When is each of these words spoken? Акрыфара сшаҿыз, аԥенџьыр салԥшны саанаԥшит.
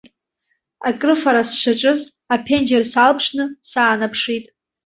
Акрыфара 0.87 1.43
сшаҿыз, 1.49 2.01
аԥенџьыр 2.33 2.83
салԥшны 2.91 3.43
саанаԥшит. 3.69 4.45